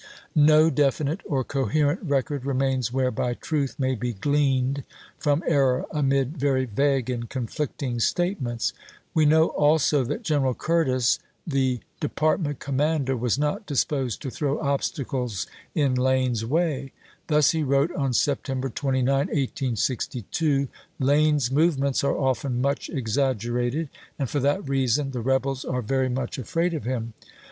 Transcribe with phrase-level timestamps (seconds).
[0.33, 4.83] No definite or coherent record remains whereby truth may be gleaned
[5.19, 8.73] from error amid very vague and conflicting statements.
[9.13, 11.81] We know also that General Curtis, the
[12.17, 12.17] 446 ABEAHAM LINCOLN Chap.
[12.17, 12.17] XX.
[12.17, 12.59] Department
[13.05, 15.45] commander, was not disposed to throw obstacles
[15.75, 16.93] in Lane's way;
[17.27, 20.67] thus he wrote on Septem ber 29, 1862:"
[20.99, 23.87] Lane's movements are often much exaggerated,
[24.17, 27.13] and for that reason the rebels are very much afraid of him.